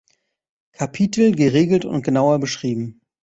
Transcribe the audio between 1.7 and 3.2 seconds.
und genauer beschrieben.